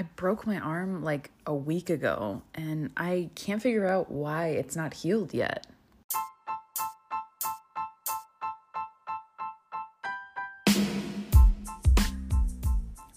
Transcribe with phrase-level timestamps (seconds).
[0.00, 4.76] I broke my arm like a week ago and I can't figure out why it's
[4.76, 5.66] not healed yet.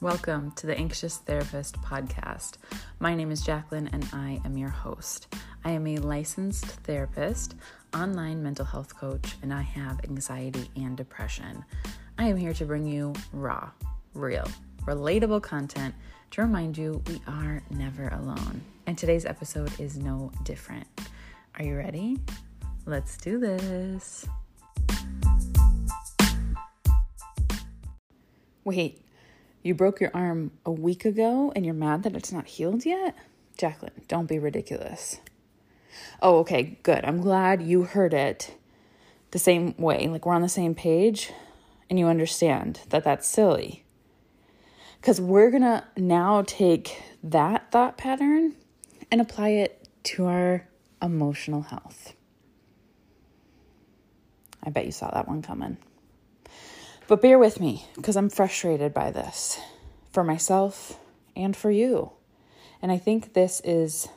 [0.02, 2.54] Welcome to the Anxious Therapist podcast.
[2.98, 5.36] My name is Jacqueline and I am your host.
[5.64, 7.54] I am a licensed therapist,
[7.94, 11.64] online mental health coach, and I have anxiety and depression.
[12.18, 13.70] I am here to bring you raw,
[14.16, 14.48] real,
[14.88, 15.94] relatable content
[16.32, 18.62] to remind you we are never alone.
[18.88, 20.88] And today's episode is no different.
[21.60, 22.20] Are you ready?
[22.86, 24.26] Let's do this.
[28.64, 29.06] Wait,
[29.62, 33.16] you broke your arm a week ago and you're mad that it's not healed yet?
[33.58, 35.20] Jacqueline, don't be ridiculous.
[36.22, 37.04] Oh, okay, good.
[37.04, 38.56] I'm glad you heard it
[39.32, 40.08] the same way.
[40.08, 41.34] Like we're on the same page
[41.90, 43.84] and you understand that that's silly.
[45.02, 48.56] Because we're going to now take that thought pattern
[49.12, 50.68] and apply it to our
[51.02, 52.14] emotional health.
[54.64, 55.78] I bet you saw that one coming.
[57.08, 59.60] But bear with me because I'm frustrated by this
[60.12, 61.00] for myself
[61.36, 62.12] and for you.
[62.80, 64.08] And I think this is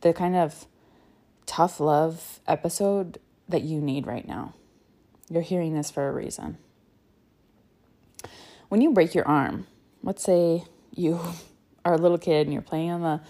[0.00, 0.66] the kind of
[1.46, 3.18] tough love episode
[3.48, 4.54] that you need right now.
[5.30, 6.58] You're hearing this for a reason
[8.72, 9.66] when you break your arm,
[10.02, 11.20] let's say you
[11.84, 13.20] are a little kid and you're playing on the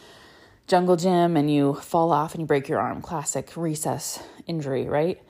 [0.69, 5.21] jungle gym and you fall off and you break your arm, classic recess injury, right?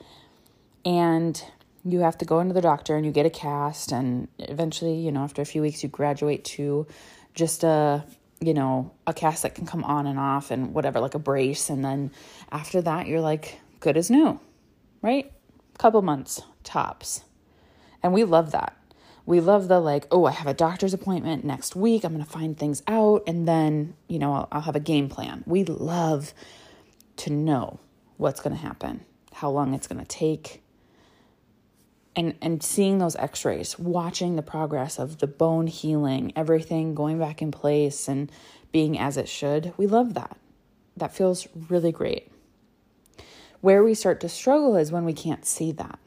[0.85, 1.43] And
[1.83, 5.11] you have to go into the doctor and you get a cast and eventually, you
[5.11, 6.85] know, after a few weeks you graduate to
[7.33, 8.05] just a
[8.39, 11.71] you know, a cast that can come on and off and whatever, like a brace.
[11.71, 12.11] And then
[12.51, 14.39] after that, you're like good as new,
[15.01, 15.31] right?
[15.79, 17.23] Couple months tops.
[18.03, 18.75] And we love that
[19.25, 22.03] we love the like, oh, I have a doctor's appointment next week.
[22.03, 23.23] I'm going to find things out.
[23.25, 25.43] And then, you know, I'll, I'll have a game plan.
[25.45, 26.33] We love
[27.17, 27.79] to know
[28.17, 30.61] what's going to happen, how long it's going to take.
[32.15, 37.41] And, and seeing those x-rays watching the progress of the bone healing everything going back
[37.41, 38.31] in place and
[38.71, 40.37] being as it should we love that
[40.95, 42.31] that feels really great
[43.61, 45.97] where we start to struggle is when we can't see that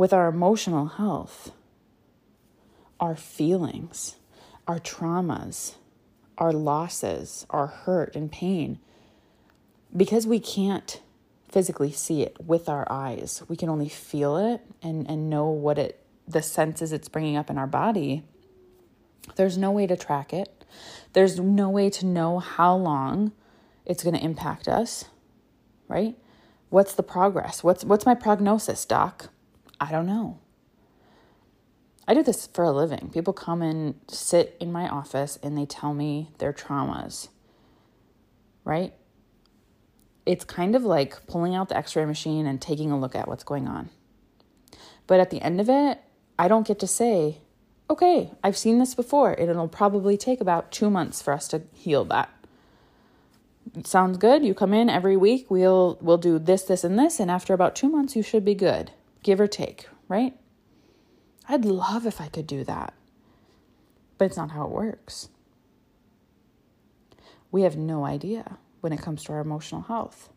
[0.00, 1.52] with our emotional health,
[2.98, 4.16] our feelings,
[4.66, 5.74] our traumas,
[6.38, 8.78] our losses, our hurt and pain.
[9.94, 11.02] Because we can't
[11.50, 15.76] physically see it with our eyes, we can only feel it and, and know what
[15.76, 18.22] it, the senses it's bringing up in our body.
[19.36, 20.64] There's no way to track it.
[21.12, 23.32] There's no way to know how long
[23.84, 25.04] it's going to impact us,
[25.88, 26.16] right?
[26.70, 27.62] What's the progress?
[27.62, 29.28] What's what's my prognosis, doc?
[29.80, 30.38] I don't know.
[32.06, 33.10] I do this for a living.
[33.12, 37.28] People come and sit in my office and they tell me their traumas,
[38.64, 38.92] right?
[40.26, 43.28] It's kind of like pulling out the x ray machine and taking a look at
[43.28, 43.90] what's going on.
[45.06, 45.98] But at the end of it,
[46.38, 47.38] I don't get to say,
[47.88, 49.34] okay, I've seen this before.
[49.34, 52.28] It'll probably take about two months for us to heal that.
[53.84, 54.44] Sounds good.
[54.44, 55.50] You come in every week.
[55.50, 58.54] We'll we'll do this, this, and this, and after about two months, you should be
[58.54, 58.90] good
[59.22, 60.36] give or take, right?
[61.48, 62.94] I'd love if I could do that,
[64.18, 65.28] but it's not how it works.
[67.50, 70.28] We have no idea when it comes to our emotional health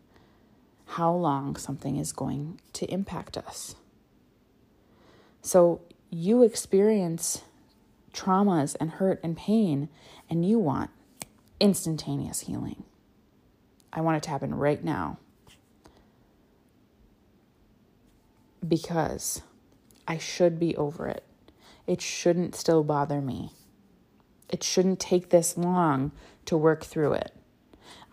[0.86, 3.76] how long something is going to impact us.
[5.42, 7.42] So you experience
[8.14, 9.90] traumas and hurt and pain,
[10.30, 10.92] and you want
[11.60, 12.84] instantaneous healing.
[13.92, 15.18] I want it to happen right now.
[18.68, 19.42] Because
[20.08, 21.24] I should be over it.
[21.88, 23.52] It shouldn't still bother me.
[24.50, 26.12] It shouldn't take this long
[26.46, 27.34] to work through it.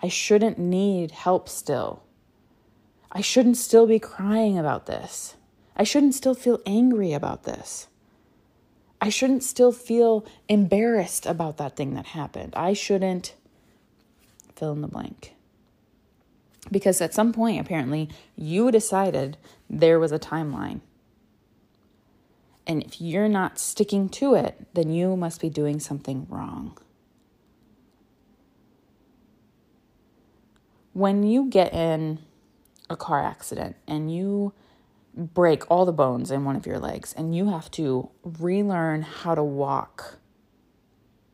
[0.02, 2.02] I shouldn't need help still.
[3.12, 5.36] I shouldn't still be crying about this.
[5.76, 7.88] I shouldn't still feel angry about this.
[9.00, 12.54] I shouldn't still feel embarrassed about that thing that happened.
[12.54, 13.34] I shouldn't
[14.54, 15.34] fill in the blank.
[16.70, 19.36] Because at some point, apparently, you decided
[19.68, 20.80] there was a timeline.
[22.66, 26.78] And if you're not sticking to it, then you must be doing something wrong.
[30.92, 32.18] When you get in
[32.88, 34.52] a car accident and you
[35.16, 39.34] break all the bones in one of your legs and you have to relearn how
[39.34, 40.18] to walk,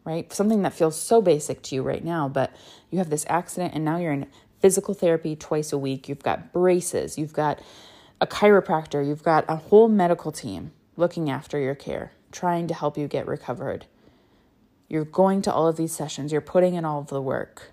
[0.05, 0.33] right?
[0.33, 2.55] Something that feels so basic to you right now, but
[2.91, 4.27] you have this accident and now you're in
[4.67, 7.61] physical therapy twice a week, you've got braces, you've got
[8.21, 12.99] a chiropractor, you've got a whole medical team looking after your care, trying to help
[12.99, 13.87] you get recovered.
[14.89, 17.71] You're going to all of these sessions, you're putting in all of the work.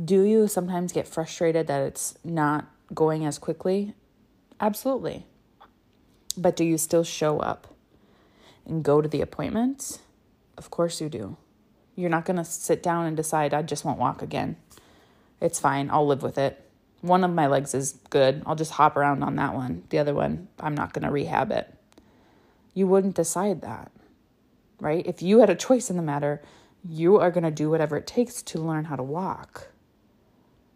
[0.00, 3.94] Do you sometimes get frustrated that it's not going as quickly?
[4.60, 5.26] Absolutely.
[6.36, 7.74] But do you still show up
[8.64, 9.98] and go to the appointments?
[10.56, 11.38] Of course you do.
[11.96, 14.58] You're not going to sit down and decide, I just won't walk again.
[15.42, 15.90] It's fine.
[15.90, 16.64] I'll live with it.
[17.00, 18.44] One of my legs is good.
[18.46, 19.82] I'll just hop around on that one.
[19.88, 21.74] The other one, I'm not going to rehab it.
[22.74, 23.90] You wouldn't decide that,
[24.80, 25.04] right?
[25.04, 26.40] If you had a choice in the matter,
[26.88, 29.72] you are going to do whatever it takes to learn how to walk.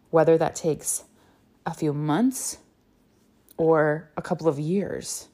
[0.09, 1.05] Whether that takes
[1.65, 2.57] a few months
[3.55, 5.29] or a couple of years.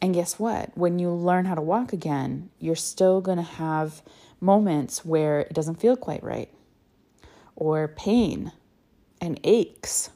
[0.00, 0.76] And guess what?
[0.76, 4.02] When you learn how to walk again, you're still going to have
[4.40, 6.50] moments where it doesn't feel quite right,
[7.56, 8.52] or pain
[9.20, 10.10] and aches,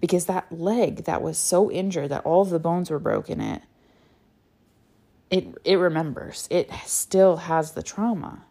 [0.00, 3.62] because that leg that was so injured that all of the bones were broken, it
[5.30, 6.46] it it remembers.
[6.50, 8.44] It still has the trauma.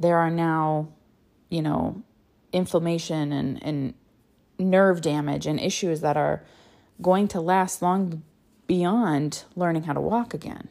[0.00, 0.88] There are now,
[1.50, 2.02] you know,
[2.52, 3.94] inflammation and and
[4.58, 6.42] nerve damage and issues that are
[7.00, 8.22] going to last long
[8.66, 10.68] beyond learning how to walk again.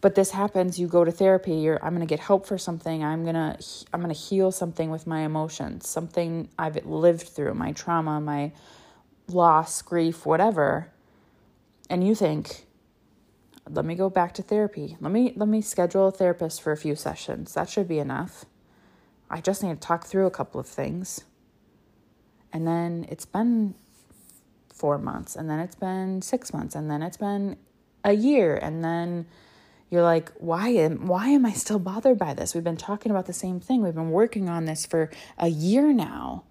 [0.00, 3.02] But this happens, you go to therapy, you're I'm going to get help for something,
[3.02, 3.58] I'm going to
[3.92, 8.52] I'm going to heal something with my emotions, something I've lived through, my trauma, my
[9.28, 10.92] loss, grief, whatever.
[11.88, 12.66] And you think,
[13.68, 14.96] let me go back to therapy.
[15.00, 17.54] Let me let me schedule a therapist for a few sessions.
[17.54, 18.44] That should be enough.
[19.30, 21.24] I just need to talk through a couple of things.
[22.52, 23.74] And then it's been
[24.72, 27.56] four months, and then it's been six months, and then it's been
[28.04, 29.26] a year, and then
[29.90, 32.54] you're like, why am why am I still bothered by this?
[32.54, 33.82] We've been talking about the same thing.
[33.82, 36.44] We've been working on this for a year now.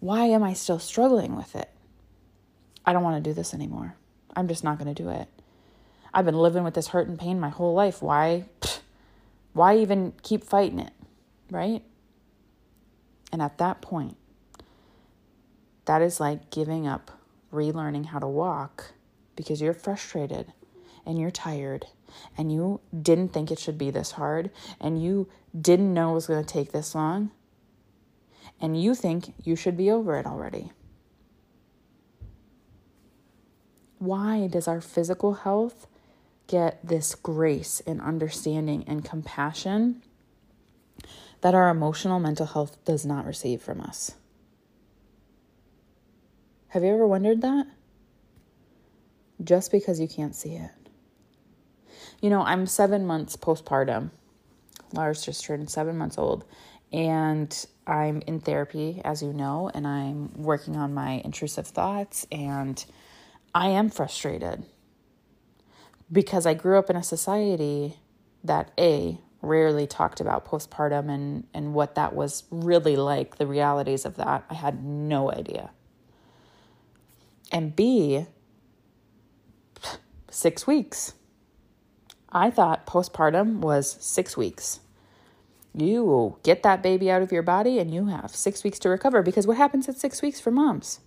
[0.00, 1.70] Why am I still struggling with it?
[2.84, 3.96] I don't want to do this anymore.
[4.34, 5.28] I'm just not going to do it.
[6.14, 8.02] I've been living with this hurt and pain my whole life.
[8.02, 8.44] Why
[9.52, 10.92] why even keep fighting it?
[11.50, 11.82] Right?
[13.32, 14.16] And at that point,
[15.86, 17.10] that is like giving up
[17.52, 18.92] relearning how to walk
[19.36, 20.52] because you're frustrated
[21.04, 21.86] and you're tired
[22.36, 24.50] and you didn't think it should be this hard
[24.80, 25.28] and you
[25.58, 27.30] didn't know it was going to take this long
[28.60, 30.70] and you think you should be over it already.
[33.98, 35.86] Why does our physical health
[36.46, 40.02] get this grace and understanding and compassion
[41.40, 44.12] that our emotional mental health does not receive from us?
[46.68, 47.66] Have you ever wondered that?
[49.42, 50.81] Just because you can't see it.
[52.22, 54.10] You know, I'm seven months postpartum.
[54.92, 56.44] Lars just turned seven months old,
[56.92, 62.82] and I'm in therapy, as you know, and I'm working on my intrusive thoughts, and
[63.52, 64.64] I am frustrated
[66.12, 67.96] because I grew up in a society
[68.44, 74.04] that A, rarely talked about postpartum and, and what that was really like, the realities
[74.04, 74.44] of that.
[74.48, 75.70] I had no idea.
[77.50, 78.26] And B,
[80.30, 81.14] six weeks.
[82.32, 84.80] I thought postpartum was six weeks.
[85.74, 89.22] You get that baby out of your body and you have six weeks to recover
[89.22, 91.00] because what happens at six weeks for moms?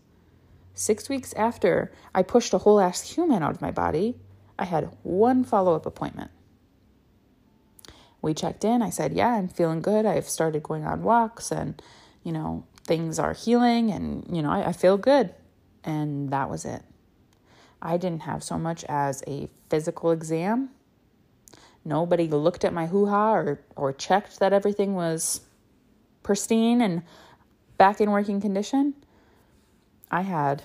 [0.76, 4.18] Six weeks after I pushed a whole ass human out of my body,
[4.60, 6.32] I had one follow up appointment.
[8.22, 8.82] We checked in.
[8.82, 10.06] I said, Yeah, I'm feeling good.
[10.06, 11.82] I've started going on walks and,
[12.24, 15.34] you know, things are healing and, you know, I, I feel good.
[15.84, 16.84] And that was it.
[17.82, 20.72] I didn't have so much as a physical exam.
[21.86, 25.42] Nobody looked at my hoo ha or, or checked that everything was
[26.24, 27.04] pristine and
[27.78, 28.96] back in working condition.
[30.10, 30.64] I had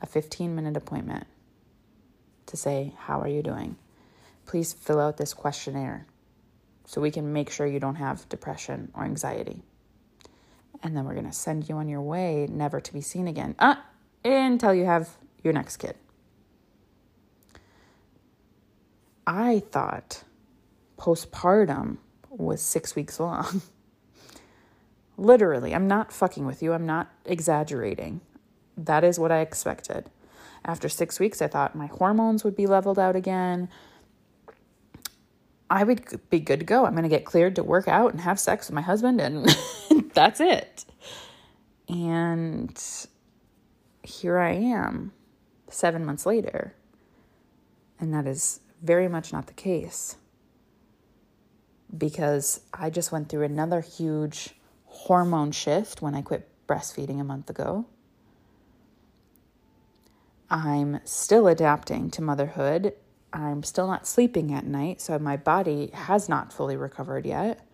[0.00, 1.26] a 15 minute appointment
[2.46, 3.76] to say, How are you doing?
[4.46, 6.06] Please fill out this questionnaire
[6.84, 9.62] so we can make sure you don't have depression or anxiety.
[10.82, 13.54] And then we're going to send you on your way, never to be seen again.
[13.58, 13.84] Ah,
[14.24, 15.10] until you have
[15.42, 15.96] your next kid.
[19.26, 20.24] I thought
[20.98, 21.98] postpartum
[22.28, 23.62] was six weeks long.
[25.16, 26.72] Literally, I'm not fucking with you.
[26.72, 28.20] I'm not exaggerating.
[28.76, 30.10] That is what I expected.
[30.64, 33.68] After six weeks, I thought my hormones would be leveled out again.
[35.68, 36.84] I would be good to go.
[36.84, 39.48] I'm going to get cleared to work out and have sex with my husband, and
[40.14, 40.84] that's it.
[41.88, 42.80] And
[44.02, 45.12] here I am
[45.68, 46.74] seven months later.
[47.98, 50.16] And that is very much not the case
[51.96, 54.54] because I just went through another huge
[54.86, 57.86] hormone shift when I quit breastfeeding a month ago.
[60.50, 62.94] I'm still adapting to motherhood.
[63.32, 67.66] I'm still not sleeping at night, so my body has not fully recovered yet.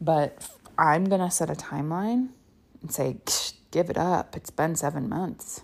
[0.00, 2.28] But I'm going to set a timeline
[2.80, 3.18] and say,
[3.70, 4.36] give it up.
[4.36, 5.62] It's been seven months.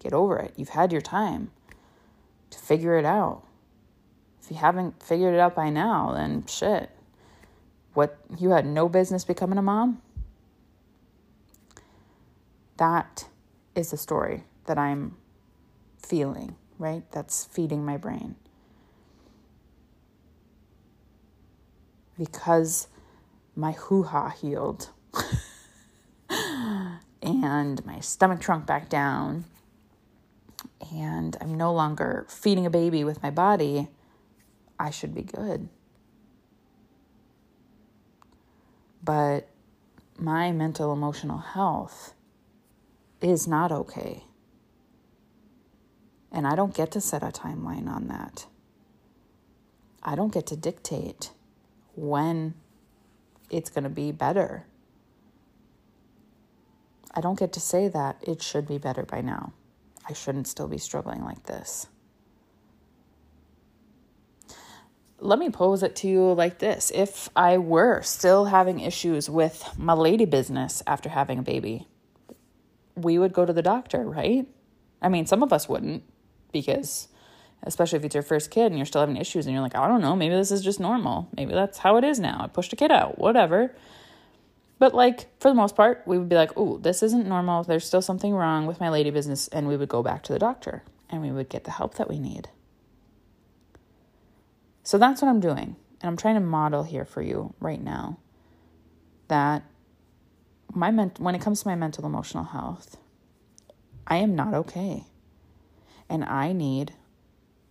[0.00, 0.54] Get over it.
[0.56, 1.50] You've had your time
[2.50, 3.42] to figure it out.
[4.42, 6.90] If you haven't figured it out by now, then shit.
[7.94, 10.00] What, you had no business becoming a mom?
[12.76, 13.28] That
[13.74, 15.16] is the story that I'm
[15.98, 17.02] feeling, right?
[17.12, 18.36] That's feeding my brain.
[22.16, 22.88] Because
[23.56, 24.90] my hoo ha healed
[27.22, 29.44] and my stomach shrunk back down,
[30.92, 33.88] and I'm no longer feeding a baby with my body,
[34.78, 35.68] I should be good.
[39.02, 39.48] But
[40.18, 42.14] my mental emotional health
[43.20, 44.24] is not okay.
[46.32, 48.46] And I don't get to set a timeline on that.
[50.02, 51.32] I don't get to dictate
[51.94, 52.54] when
[53.50, 54.66] it's going to be better.
[57.14, 59.52] I don't get to say that it should be better by now.
[60.10, 61.86] I shouldn't still be struggling like this.
[65.18, 66.90] Let me pose it to you like this.
[66.94, 71.86] If I were still having issues with my lady business after having a baby,
[72.94, 74.46] we would go to the doctor, right?
[75.02, 76.02] I mean, some of us wouldn't
[76.52, 77.08] because
[77.62, 79.86] especially if it's your first kid and you're still having issues and you're like, I
[79.86, 81.28] don't know, maybe this is just normal.
[81.36, 82.40] Maybe that's how it is now.
[82.40, 83.74] I pushed a kid out, whatever.
[84.80, 87.62] But like for the most part, we would be like, "Oh, this isn't normal.
[87.62, 90.38] There's still something wrong with my lady business," and we would go back to the
[90.38, 92.48] doctor and we would get the help that we need.
[94.82, 95.76] So that's what I'm doing.
[96.00, 98.18] And I'm trying to model here for you right now
[99.28, 99.64] that
[100.72, 102.96] my ment- when it comes to my mental emotional health,
[104.06, 105.04] I am not okay.
[106.08, 106.94] And I need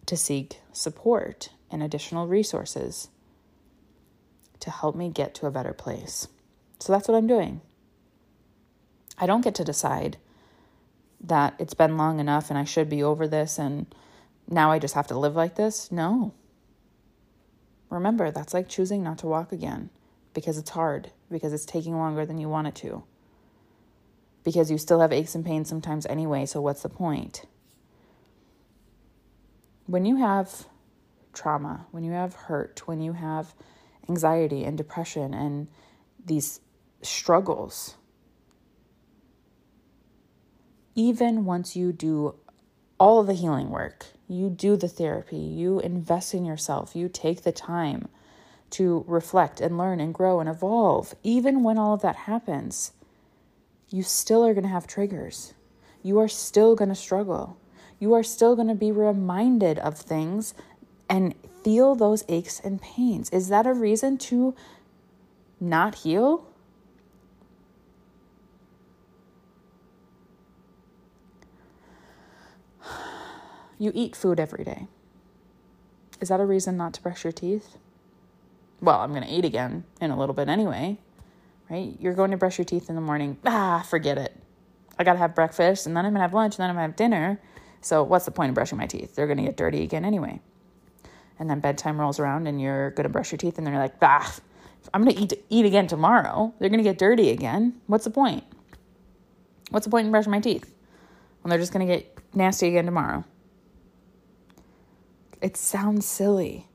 [0.05, 3.09] to seek support and additional resources
[4.59, 6.27] to help me get to a better place.
[6.79, 7.61] So that's what I'm doing.
[9.17, 10.17] I don't get to decide
[11.21, 13.85] that it's been long enough and I should be over this and
[14.47, 15.91] now I just have to live like this.
[15.91, 16.33] No.
[17.89, 19.89] Remember, that's like choosing not to walk again
[20.33, 23.03] because it's hard, because it's taking longer than you want it to,
[24.43, 27.45] because you still have aches and pains sometimes anyway, so what's the point?
[29.89, 30.67] when you have
[31.33, 33.55] trauma, when you have hurt, when you have
[34.07, 35.67] anxiety and depression and
[36.23, 36.59] these
[37.01, 37.95] struggles,
[40.95, 42.35] even once you do
[42.99, 47.51] all the healing work, you do the therapy, you invest in yourself, you take the
[47.51, 48.07] time
[48.69, 52.91] to reflect and learn and grow and evolve, even when all of that happens,
[53.89, 55.53] you still are going to have triggers.
[56.03, 57.57] You are still going to struggle
[57.99, 60.53] you are still going to be reminded of things
[61.09, 63.29] and feel those aches and pains.
[63.31, 64.55] Is that a reason to
[65.59, 66.48] not heal?
[73.79, 74.87] You eat food every day.
[76.19, 77.77] Is that a reason not to brush your teeth?
[78.81, 80.97] Well, I'm going to eat again in a little bit anyway,
[81.69, 81.95] right?
[81.97, 83.37] You're going to brush your teeth in the morning.
[83.45, 84.35] Ah, forget it.
[84.97, 86.75] I got to have breakfast and then I'm going to have lunch and then I'm
[86.75, 87.41] going to have dinner.
[87.79, 89.15] So, what's the point of brushing my teeth?
[89.15, 90.41] They're going to get dirty again anyway.
[91.39, 94.01] And then bedtime rolls around and you're going to brush your teeth and they're like,
[94.01, 94.29] bah,
[94.93, 96.53] I'm going to eat eat again tomorrow.
[96.59, 97.79] They're going to get dirty again.
[97.87, 98.43] What's the point?
[99.69, 100.73] What's the point in brushing my teeth
[101.41, 103.23] when they're just going to get nasty again tomorrow?
[105.41, 106.67] It sounds silly,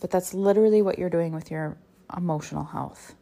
[0.00, 1.76] but that's literally what you're doing with your
[2.16, 3.14] emotional health.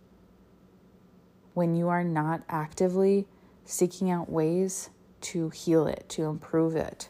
[1.55, 3.27] When you are not actively
[3.65, 4.91] seeking out ways
[5.23, 7.09] to heal it, to improve it.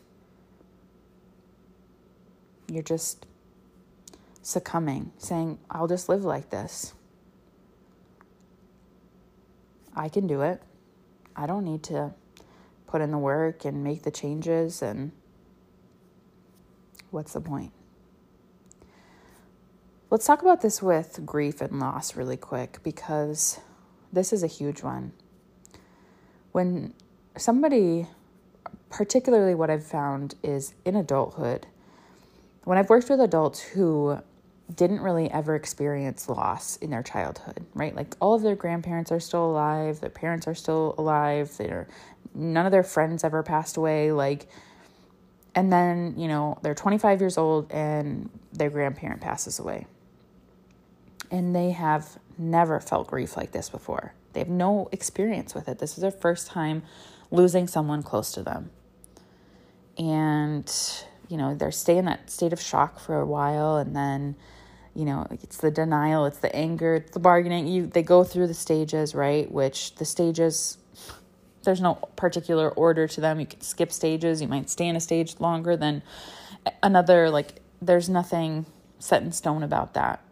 [2.68, 3.26] You're just
[4.42, 6.94] succumbing, saying, I'll just live like this.
[9.94, 10.62] I can do it.
[11.34, 12.14] I don't need to
[12.86, 15.12] put in the work and make the changes, and
[17.12, 17.72] what's the point?
[20.10, 23.60] Let's talk about this with grief and loss really quick because
[24.12, 25.12] this is a huge one.
[26.52, 26.92] When
[27.36, 28.08] somebody,
[28.90, 31.66] particularly what I've found is in adulthood,
[32.64, 34.18] when I've worked with adults who
[34.74, 37.94] didn't really ever experience loss in their childhood, right?
[37.94, 41.88] Like all of their grandparents are still alive, their parents are still alive, they're
[42.34, 44.48] none of their friends ever passed away, like
[45.54, 49.86] and then, you know, they're 25 years old and their grandparent passes away.
[51.30, 54.14] And they have never felt grief like this before.
[54.32, 55.78] They have no experience with it.
[55.78, 56.82] This is their first time
[57.30, 58.70] losing someone close to them.
[59.98, 60.70] And,
[61.28, 64.36] you know, they stay in that state of shock for a while and then,
[64.94, 67.66] you know, it's the denial, it's the anger, it's the bargaining.
[67.66, 69.50] You they go through the stages, right?
[69.50, 70.76] Which the stages
[71.64, 73.40] there's no particular order to them.
[73.40, 74.42] You can skip stages.
[74.42, 76.02] You might stay in a stage longer than
[76.82, 78.66] another like there's nothing
[78.98, 80.22] set in stone about that.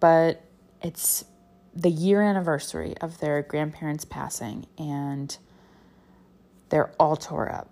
[0.00, 0.42] But
[0.82, 1.24] it's
[1.74, 5.36] the year anniversary of their grandparents passing and
[6.68, 7.70] they're all tore up,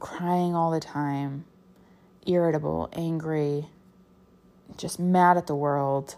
[0.00, 1.44] crying all the time,
[2.26, 3.66] irritable, angry,
[4.76, 6.16] just mad at the world,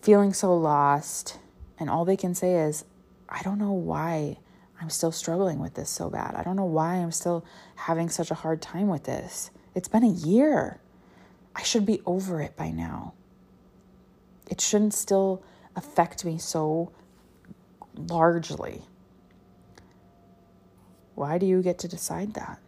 [0.00, 1.38] feeling so lost.
[1.78, 2.84] And all they can say is,
[3.28, 4.38] I don't know why
[4.80, 6.34] I'm still struggling with this so bad.
[6.34, 7.44] I don't know why I'm still
[7.76, 9.50] having such a hard time with this.
[9.74, 10.80] It's been a year.
[11.54, 13.14] I should be over it by now.
[14.50, 15.42] It shouldn't still
[15.74, 16.92] affect me so
[17.94, 18.82] largely.
[21.14, 22.58] Why do you get to decide that?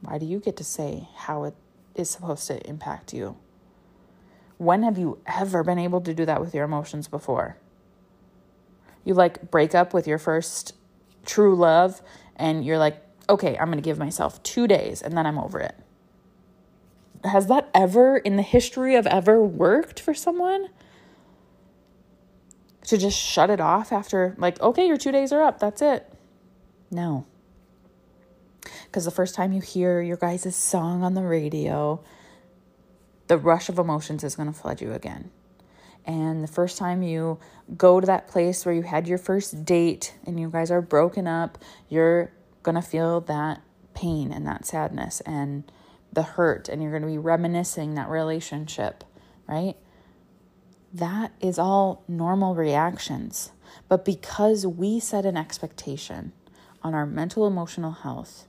[0.00, 1.54] Why do you get to say how it
[1.94, 3.36] is supposed to impact you?
[4.56, 7.58] When have you ever been able to do that with your emotions before?
[9.04, 10.74] You like break up with your first
[11.24, 12.02] true love
[12.36, 15.60] and you're like, okay, I'm going to give myself two days and then I'm over
[15.60, 15.74] it.
[17.24, 20.68] Has that ever in the history of ever worked for someone?
[22.84, 26.12] To just shut it off after, like, okay, your two days are up, that's it.
[26.90, 27.26] No.
[28.86, 32.02] Because the first time you hear your guys' song on the radio,
[33.28, 35.30] the rush of emotions is going to flood you again.
[36.06, 37.38] And the first time you
[37.76, 41.26] go to that place where you had your first date and you guys are broken
[41.26, 43.62] up, you're going to feel that
[43.94, 45.70] pain and that sadness and
[46.12, 49.04] the hurt, and you're going to be reminiscing that relationship,
[49.46, 49.76] right?
[50.92, 53.52] That is all normal reactions.
[53.88, 56.32] But because we set an expectation
[56.82, 58.48] on our mental emotional health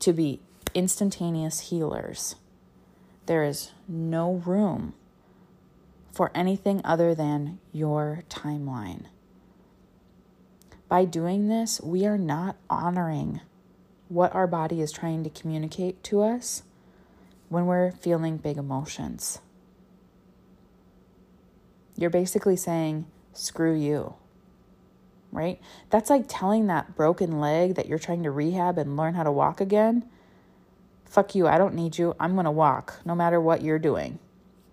[0.00, 0.40] to be
[0.74, 2.34] instantaneous healers,
[3.26, 4.94] there is no room
[6.12, 9.06] for anything other than your timeline.
[10.88, 13.40] By doing this, we are not honoring
[14.08, 16.64] what our body is trying to communicate to us
[17.48, 19.40] when we're feeling big emotions.
[21.96, 24.14] You're basically saying, screw you,
[25.30, 25.58] right?
[25.88, 29.32] That's like telling that broken leg that you're trying to rehab and learn how to
[29.32, 30.04] walk again.
[31.06, 32.14] Fuck you, I don't need you.
[32.20, 34.18] I'm gonna walk no matter what you're doing.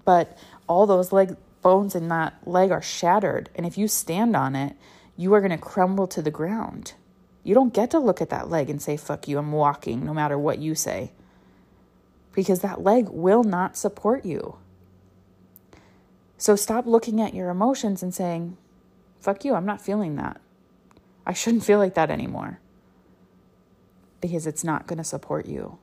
[0.10, 3.52] But all those leg bones in that leg are shattered.
[3.54, 4.76] And if you stand on it,
[5.16, 6.94] you are going to crumble to the ground.
[7.44, 10.12] You don't get to look at that leg and say, fuck you, I'm walking, no
[10.12, 11.12] matter what you say.
[12.34, 14.58] Because that leg will not support you.
[16.40, 18.58] So stop looking at your emotions and saying,
[19.20, 20.42] fuck you, I'm not feeling that.
[21.24, 22.60] I shouldn't feel like that anymore.
[24.22, 25.78] Because it's not going to support you.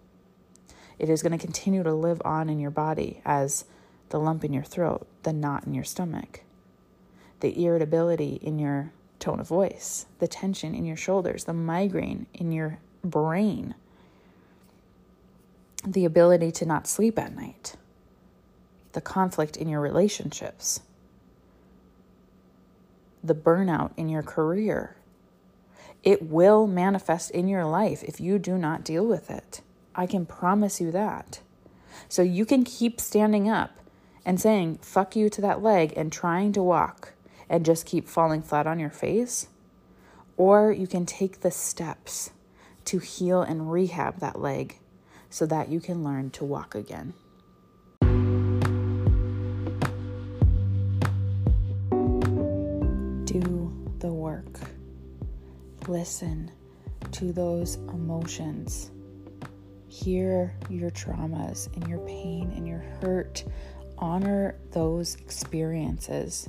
[0.98, 3.66] It is going to continue to live on in your body as
[4.10, 6.42] the lump in your throat, the knot in your stomach,
[7.40, 12.52] the irritability in your tone of voice, the tension in your shoulders, the migraine in
[12.52, 13.74] your brain,
[15.86, 17.76] the ability to not sleep at night,
[18.92, 20.80] the conflict in your relationships,
[23.22, 24.96] the burnout in your career.
[26.02, 29.60] It will manifest in your life if you do not deal with it.
[29.94, 31.40] I can promise you that.
[32.08, 33.80] So you can keep standing up
[34.26, 37.14] and saying fuck you to that leg and trying to walk
[37.48, 39.46] and just keep falling flat on your face.
[40.36, 42.32] Or you can take the steps
[42.86, 44.80] to heal and rehab that leg
[45.30, 47.14] so that you can learn to walk again.
[53.24, 54.58] Do the work.
[55.86, 56.50] Listen
[57.12, 58.90] to those emotions.
[59.88, 63.44] Hear your traumas and your pain and your hurt.
[63.98, 66.48] Honor those experiences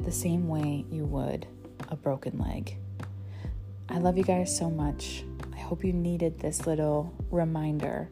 [0.00, 1.46] the same way you would
[1.88, 2.76] a broken leg.
[3.88, 5.24] I love you guys so much.
[5.52, 8.10] I hope you needed this little reminder,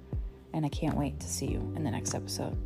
[0.52, 2.56] and I can't wait to see you in the next episode.